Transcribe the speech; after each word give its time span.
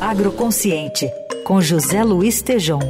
Agroconsciente, 0.00 1.10
com 1.42 1.58
José 1.58 2.04
Luiz 2.04 2.42
Tejom. 2.42 2.80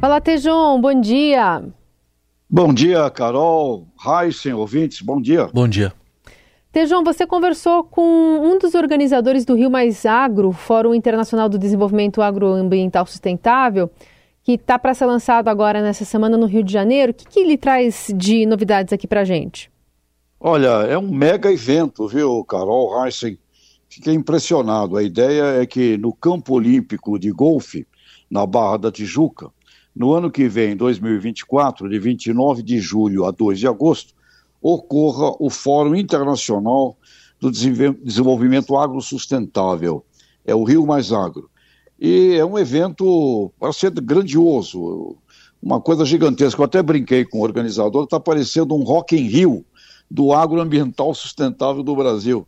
Fala, 0.00 0.18
Tejom, 0.18 0.80
bom 0.80 0.98
dia. 0.98 1.62
Bom 2.48 2.72
dia, 2.72 3.10
Carol, 3.10 3.86
Heisen, 4.02 4.54
ouvintes, 4.54 5.02
bom 5.02 5.20
dia. 5.20 5.46
Bom 5.52 5.68
dia. 5.68 5.92
Tejão, 6.72 7.04
você 7.04 7.26
conversou 7.26 7.84
com 7.84 8.02
um 8.02 8.58
dos 8.58 8.74
organizadores 8.74 9.44
do 9.44 9.54
Rio 9.54 9.70
Mais 9.70 10.06
Agro, 10.06 10.52
Fórum 10.52 10.94
Internacional 10.94 11.50
do 11.50 11.58
Desenvolvimento 11.58 12.22
Agroambiental 12.22 13.04
Sustentável, 13.04 13.90
que 14.42 14.52
está 14.52 14.78
para 14.78 14.94
ser 14.94 15.04
lançado 15.04 15.48
agora 15.48 15.82
nessa 15.82 16.06
semana 16.06 16.38
no 16.38 16.46
Rio 16.46 16.62
de 16.62 16.72
Janeiro. 16.72 17.12
O 17.12 17.14
que, 17.14 17.26
que 17.26 17.40
ele 17.40 17.58
traz 17.58 18.10
de 18.16 18.46
novidades 18.46 18.92
aqui 18.92 19.06
para 19.06 19.20
a 19.20 19.24
gente? 19.24 19.70
Olha, 20.38 20.84
é 20.86 20.98
um 20.98 21.10
mega 21.10 21.50
evento, 21.50 22.06
viu, 22.06 22.44
Carol 22.44 23.02
Heisen? 23.02 23.38
Fiquei 23.88 24.12
impressionado. 24.12 24.98
A 24.98 25.02
ideia 25.02 25.62
é 25.62 25.66
que 25.66 25.96
no 25.96 26.12
campo 26.12 26.54
olímpico 26.54 27.18
de 27.18 27.32
golfe, 27.32 27.86
na 28.30 28.44
Barra 28.44 28.76
da 28.76 28.92
Tijuca, 28.92 29.50
no 29.94 30.12
ano 30.12 30.30
que 30.30 30.46
vem, 30.46 30.76
2024, 30.76 31.88
de 31.88 31.98
29 31.98 32.62
de 32.62 32.78
julho 32.78 33.24
a 33.24 33.30
2 33.30 33.58
de 33.58 33.66
agosto, 33.66 34.12
ocorra 34.60 35.34
o 35.40 35.48
Fórum 35.48 35.94
Internacional 35.94 36.98
do 37.40 37.50
Desenvolvimento 37.50 38.76
Agro-Sustentável. 38.76 40.04
É 40.44 40.54
o 40.54 40.64
Rio 40.64 40.86
Mais 40.86 41.12
Agro. 41.12 41.48
E 41.98 42.34
é 42.34 42.44
um 42.44 42.58
evento 42.58 43.50
para 43.58 43.72
ser 43.72 43.90
grandioso, 43.92 45.16
uma 45.62 45.80
coisa 45.80 46.04
gigantesca. 46.04 46.60
Eu 46.60 46.66
até 46.66 46.82
brinquei 46.82 47.24
com 47.24 47.38
o 47.38 47.42
organizador, 47.42 48.04
está 48.04 48.20
parecendo 48.20 48.74
um 48.74 48.82
Rock 48.82 49.16
in 49.16 49.28
Rio 49.28 49.64
do 50.10 50.32
agroambiental 50.32 51.14
sustentável 51.14 51.82
do 51.82 51.94
Brasil. 51.94 52.46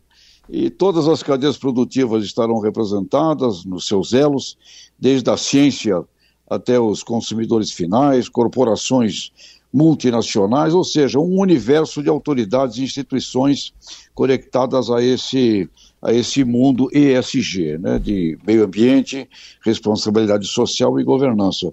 E 0.49 0.69
todas 0.69 1.07
as 1.07 1.21
cadeias 1.21 1.57
produtivas 1.57 2.23
estarão 2.23 2.59
representadas 2.59 3.63
nos 3.63 3.87
seus 3.87 4.13
elos, 4.13 4.57
desde 4.97 5.29
a 5.29 5.37
ciência 5.37 6.03
até 6.49 6.79
os 6.79 7.03
consumidores 7.03 7.71
finais, 7.71 8.27
corporações 8.27 9.31
multinacionais, 9.71 10.73
ou 10.73 10.83
seja, 10.83 11.19
um 11.19 11.39
universo 11.39 12.01
de 12.01 12.09
autoridades 12.09 12.77
e 12.77 12.83
instituições 12.83 13.71
conectadas 14.15 14.89
a 14.89 15.03
esse, 15.03 15.69
a 16.01 16.11
esse 16.11 16.43
mundo 16.43 16.89
ESG, 16.91 17.77
né, 17.77 17.99
de 17.99 18.35
meio 18.45 18.63
ambiente, 18.65 19.29
responsabilidade 19.63 20.47
social 20.47 20.99
e 20.99 21.03
governança. 21.03 21.71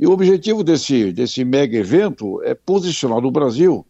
E 0.00 0.06
o 0.06 0.10
objetivo 0.12 0.64
desse, 0.64 1.12
desse 1.12 1.44
mega 1.44 1.76
evento 1.76 2.42
é 2.42 2.54
posicionar 2.54 3.24
o 3.24 3.30
Brasil 3.30 3.84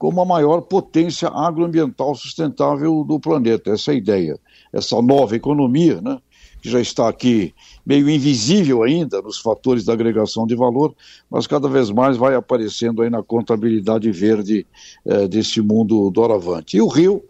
como 0.00 0.22
a 0.22 0.24
maior 0.24 0.62
potência 0.62 1.28
agroambiental 1.28 2.14
sustentável 2.14 3.04
do 3.04 3.20
planeta. 3.20 3.70
Essa 3.70 3.90
é 3.90 3.94
a 3.94 3.98
ideia. 3.98 4.40
Essa 4.72 5.00
nova 5.02 5.36
economia, 5.36 6.00
né, 6.00 6.18
que 6.62 6.70
já 6.70 6.80
está 6.80 7.06
aqui 7.06 7.54
meio 7.84 8.08
invisível 8.08 8.82
ainda 8.82 9.20
nos 9.20 9.38
fatores 9.38 9.84
da 9.84 9.92
agregação 9.92 10.46
de 10.46 10.56
valor, 10.56 10.94
mas 11.30 11.46
cada 11.46 11.68
vez 11.68 11.90
mais 11.90 12.16
vai 12.16 12.34
aparecendo 12.34 13.02
aí 13.02 13.10
na 13.10 13.22
contabilidade 13.22 14.10
verde 14.10 14.66
eh, 15.04 15.28
desse 15.28 15.60
mundo 15.60 16.10
doravante. 16.10 16.78
E 16.78 16.80
o 16.80 16.88
Rio, 16.88 17.22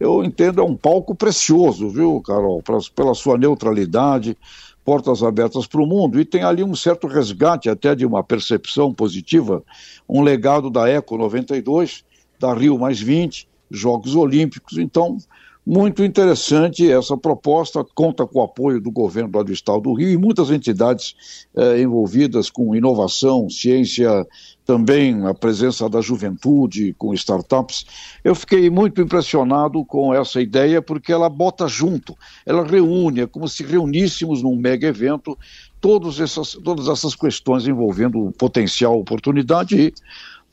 eu 0.00 0.24
entendo, 0.24 0.60
é 0.60 0.64
um 0.64 0.74
palco 0.74 1.14
precioso, 1.14 1.88
viu, 1.88 2.20
Carol, 2.22 2.60
pra, 2.60 2.78
pela 2.92 3.14
sua 3.14 3.38
neutralidade, 3.38 4.36
portas 4.84 5.22
abertas 5.22 5.64
para 5.68 5.80
o 5.80 5.86
mundo, 5.86 6.18
e 6.18 6.24
tem 6.24 6.42
ali 6.42 6.64
um 6.64 6.74
certo 6.74 7.06
resgate 7.06 7.68
até 7.68 7.94
de 7.94 8.04
uma 8.04 8.24
percepção 8.24 8.92
positiva, 8.92 9.62
um 10.08 10.22
legado 10.22 10.68
da 10.70 10.88
Eco 10.88 11.16
92, 11.16 12.04
da 12.38 12.52
Rio 12.54 12.78
mais 12.78 13.00
20, 13.00 13.48
Jogos 13.70 14.14
Olímpicos, 14.14 14.78
então 14.78 15.18
muito 15.66 16.04
interessante 16.04 16.88
essa 16.88 17.16
proposta, 17.16 17.84
conta 17.92 18.24
com 18.24 18.38
o 18.38 18.42
apoio 18.44 18.80
do 18.80 18.88
governo 18.88 19.42
do 19.42 19.52
Estado 19.52 19.80
do 19.80 19.94
Rio 19.94 20.10
e 20.10 20.16
muitas 20.16 20.48
entidades 20.48 21.16
eh, 21.56 21.82
envolvidas 21.82 22.48
com 22.48 22.76
inovação, 22.76 23.50
ciência, 23.50 24.24
também 24.64 25.26
a 25.26 25.34
presença 25.34 25.88
da 25.88 26.00
juventude 26.00 26.94
com 26.96 27.12
startups. 27.14 27.84
Eu 28.22 28.36
fiquei 28.36 28.70
muito 28.70 29.00
impressionado 29.00 29.84
com 29.84 30.14
essa 30.14 30.40
ideia 30.40 30.80
porque 30.80 31.12
ela 31.12 31.28
bota 31.28 31.66
junto, 31.66 32.16
ela 32.46 32.64
reúne, 32.64 33.22
é 33.22 33.26
como 33.26 33.48
se 33.48 33.64
reuníssemos 33.64 34.44
num 34.44 34.54
mega 34.54 34.86
evento 34.86 35.36
todas 35.80 36.20
essas, 36.20 36.52
todas 36.62 36.86
essas 36.86 37.16
questões 37.16 37.66
envolvendo 37.66 38.32
potencial 38.38 38.98
oportunidade 39.00 39.76
e 39.76 39.94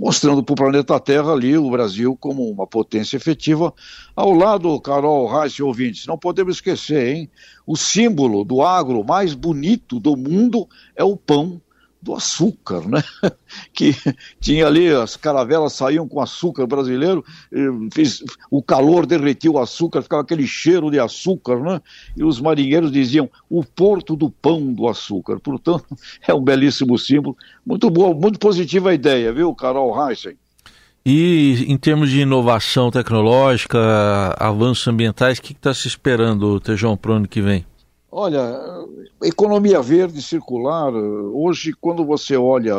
mostrando 0.03 0.43
para 0.43 0.51
o 0.51 0.57
planeta 0.57 0.99
Terra 0.99 1.31
ali 1.31 1.57
o 1.57 1.71
Brasil 1.71 2.17
como 2.19 2.43
uma 2.49 2.67
potência 2.67 3.15
efetiva. 3.15 3.73
Ao 4.13 4.33
lado, 4.33 4.77
Carol, 4.81 5.31
Reis 5.31 5.53
e 5.53 5.63
ouvintes, 5.63 6.05
não 6.05 6.17
podemos 6.17 6.57
esquecer, 6.57 7.15
hein? 7.15 7.29
O 7.65 7.77
símbolo 7.77 8.43
do 8.43 8.61
agro 8.61 9.01
mais 9.01 9.33
bonito 9.33 10.01
do 10.01 10.17
mundo 10.17 10.67
é 10.93 11.05
o 11.05 11.15
pão 11.15 11.61
do 12.03 12.13
açúcar, 12.13 12.81
né? 12.87 13.01
Que 13.73 13.95
tinha 14.39 14.67
ali, 14.67 14.89
as 14.89 15.15
caravelas 15.15 15.73
saíam 15.73 16.07
com 16.07 16.19
açúcar 16.19 16.65
brasileiro, 16.67 17.23
o 18.49 18.61
calor 18.61 19.05
derretiu 19.05 19.53
o 19.53 19.59
açúcar, 19.59 20.01
ficava 20.01 20.21
aquele 20.21 20.45
cheiro 20.45 20.91
de 20.91 20.99
açúcar, 20.99 21.59
né? 21.59 21.81
E 22.17 22.23
os 22.23 22.41
marinheiros 22.41 22.91
diziam 22.91 23.29
o 23.49 23.63
porto 23.63 24.15
do 24.15 24.29
pão 24.29 24.73
do 24.73 24.87
açúcar. 24.87 25.39
Portanto, 25.39 25.85
é 26.27 26.33
um 26.33 26.41
belíssimo 26.41 26.97
símbolo. 26.97 27.37
Muito 27.65 27.89
boa, 27.89 28.13
muito 28.13 28.39
positiva 28.39 28.89
a 28.89 28.93
ideia, 28.93 29.31
viu, 29.31 29.53
Carol 29.55 29.95
Heisen? 30.09 30.35
E 31.05 31.65
em 31.67 31.77
termos 31.77 32.09
de 32.09 32.21
inovação 32.21 32.89
tecnológica, 32.89 33.77
avanços 34.39 34.87
ambientais, 34.87 35.37
o 35.37 35.41
que 35.41 35.53
está 35.53 35.73
se 35.73 35.87
esperando, 35.87 36.59
Tejão, 36.59 36.97
para 36.97 37.11
o 37.11 37.15
ano 37.15 37.27
que 37.27 37.41
vem? 37.41 37.65
Olha, 38.15 38.85
economia 39.23 39.81
verde 39.81 40.21
circular, 40.21 40.93
hoje, 40.93 41.73
quando 41.81 42.05
você 42.05 42.37
olha 42.37 42.75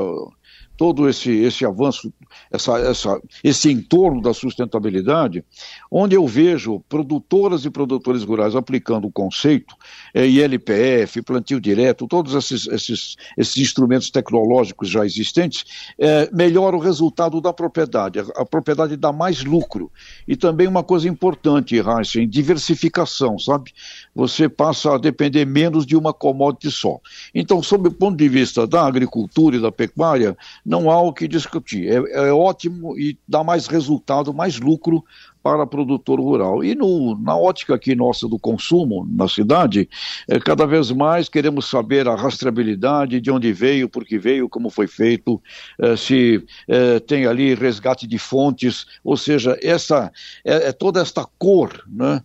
todo 0.77 1.09
esse, 1.09 1.31
esse 1.31 1.65
avanço, 1.65 2.13
essa, 2.51 2.79
essa, 2.79 3.21
esse 3.43 3.71
entorno 3.71 4.21
da 4.21 4.35
sustentabilidade, 4.35 5.45
onde 5.91 6.17
eu 6.17 6.27
vejo 6.27 6.81
produtoras 6.89 7.65
e 7.65 7.71
produtores 7.71 8.25
rurais 8.25 8.57
aplicando 8.57 9.07
o 9.07 9.13
conceito, 9.13 9.75
é, 10.13 10.27
ILPF, 10.27 11.23
plantio 11.23 11.61
direto, 11.61 12.09
todos 12.09 12.35
esses, 12.35 12.67
esses, 12.67 13.17
esses 13.37 13.57
instrumentos 13.57 14.11
tecnológicos 14.11 14.89
já 14.89 15.05
existentes, 15.05 15.65
é, 15.99 16.29
melhora 16.33 16.77
o 16.77 16.81
resultado 16.81 17.41
da 17.41 17.53
propriedade. 17.53 18.19
A, 18.19 18.23
a, 18.37 18.45
propriedade 18.45 18.97
dá 18.97 19.13
mais 19.13 19.45
lucro. 19.45 19.91
E 20.27 20.35
também 20.37 20.67
uma 20.67 20.83
coisa 20.83 21.09
importante, 21.09 21.77
Heisen, 21.77 22.29
diversificação, 22.29 23.39
sabe? 23.39 23.73
Você 24.15 24.49
passa 24.49 24.95
a 24.95 24.99
depender 24.99 25.45
menos 25.45 25.87
de 25.87 25.97
uma 25.97 26.13
commodity 26.13 26.71
só. 26.71 26.99
Então, 27.35 27.63
sob 27.63 27.89
o 27.89 27.93
ponto 27.93 28.17
de 28.17 28.29
vista 28.29 28.67
da 28.67 28.87
agricultura 28.87 29.57
e 29.57 29.61
da 29.61 29.71
pecuária, 29.71 30.37
não 30.65 30.91
há 30.91 31.01
o 31.01 31.13
que 31.13 31.29
discutir. 31.29 31.89
É, 31.89 32.29
é 32.29 32.33
ótimo 32.33 32.99
e 32.99 33.19
dá 33.29 33.45
mais 33.45 33.67
resultado, 33.67 34.33
mais 34.33 34.59
lucro 34.59 35.05
para 35.45 35.67
produtor 35.67 36.19
rural. 36.19 36.65
E 36.65 36.75
no, 36.75 37.21
na 37.21 37.37
ótica 37.37 37.75
aqui 37.75 37.95
nossa 37.95 38.27
do 38.27 38.39
consumo 38.39 39.07
na 39.13 39.29
cidade, 39.29 39.87
é, 40.27 40.41
cada 40.41 40.67
vez 40.67 40.91
mais 40.91 41.29
queremos 41.29 41.69
saber 41.69 42.09
a 42.09 42.15
rastreabilidade, 42.15 43.21
de 43.21 43.31
onde 43.31 43.53
veio, 43.53 43.87
por 43.87 44.07
que 44.07 44.17
veio, 44.17 44.49
como 44.49 44.71
foi 44.71 44.87
feito, 44.87 45.39
é, 45.79 45.97
se 45.97 46.43
é, 46.67 46.99
tem 46.99 47.27
ali 47.27 47.55
resgate 47.55 48.07
de 48.07 48.17
fontes, 48.17 48.87
ou 49.05 49.19
seja, 49.19 49.59
essa, 49.63 50.11
é, 50.43 50.69
é 50.69 50.73
toda 50.73 51.03
esta 51.03 51.27
cor 51.39 51.85
né, 51.87 52.23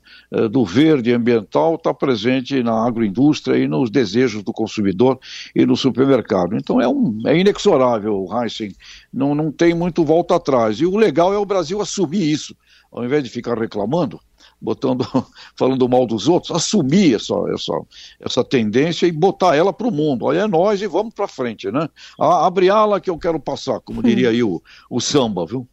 do 0.49 0.63
verde 0.63 1.11
ambiental 1.11 1.75
está 1.75 1.93
presente 1.93 2.63
na 2.63 2.87
agroindústria 2.87 3.57
e 3.57 3.67
nos 3.67 3.89
desejos 3.89 4.43
do 4.43 4.53
consumidor 4.53 5.19
e 5.53 5.65
no 5.65 5.75
supermercado. 5.75 6.55
Então 6.55 6.79
é, 6.79 6.87
um, 6.87 7.19
é 7.25 7.37
inexorável, 7.37 8.25
Heisen, 8.31 8.73
não, 9.13 9.35
não 9.35 9.51
tem 9.51 9.73
muito 9.73 10.05
volta 10.05 10.37
atrás. 10.37 10.79
E 10.79 10.85
o 10.85 10.95
legal 10.95 11.33
é 11.33 11.37
o 11.37 11.45
Brasil 11.45 11.81
assumir 11.81 12.31
isso 12.31 12.55
ao 12.91 13.05
invés 13.09 13.23
de 13.23 13.29
ficar 13.29 13.57
reclamando, 13.57 14.19
botando, 14.61 15.05
falando 15.57 15.89
mal 15.89 16.05
dos 16.05 16.27
outros, 16.27 16.55
assumir 16.55 17.15
essa, 17.15 17.33
essa, 17.53 17.73
essa 18.19 18.43
tendência 18.43 19.07
e 19.07 19.11
botar 19.11 19.55
ela 19.55 19.73
para 19.73 19.87
o 19.87 19.91
mundo. 19.91 20.25
Olha, 20.25 20.41
é 20.41 20.47
nós 20.47 20.81
e 20.81 20.87
vamos 20.87 21.13
para 21.13 21.27
frente, 21.27 21.71
né? 21.71 21.89
abre 22.17 22.69
ala 22.69 23.01
que 23.01 23.09
eu 23.09 23.17
quero 23.17 23.39
passar, 23.39 23.79
como 23.81 24.03
diria 24.03 24.29
aí 24.29 24.43
o, 24.43 24.61
o 24.89 24.99
samba, 24.99 25.45
viu? 25.45 25.67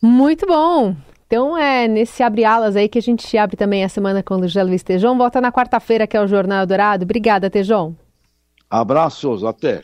Muito 0.00 0.46
bom. 0.46 0.94
Então 1.26 1.58
é 1.58 1.86
nesse 1.86 2.22
abre 2.22 2.44
alas 2.44 2.74
aí 2.74 2.88
que 2.88 2.98
a 2.98 3.02
gente 3.02 3.36
abre 3.36 3.54
também 3.54 3.84
a 3.84 3.88
semana 3.88 4.22
com 4.22 4.36
o 4.36 4.42
José 4.48 4.62
Luiz 4.62 4.82
Tejon. 4.82 5.16
Volta 5.18 5.40
na 5.40 5.52
quarta-feira, 5.52 6.06
que 6.06 6.16
é 6.16 6.20
o 6.20 6.26
Jornal 6.26 6.64
Dourado. 6.64 7.04
Obrigada, 7.04 7.50
Tejon. 7.50 7.94
Abraços, 8.70 9.44
até. 9.44 9.82